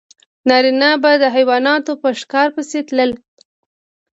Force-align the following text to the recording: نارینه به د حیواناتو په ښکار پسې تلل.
نارینه 0.49 0.89
به 1.01 1.11
د 1.21 1.25
حیواناتو 1.35 1.91
په 2.01 2.09
ښکار 2.19 2.47
پسې 2.55 2.79
تلل. 2.87 3.11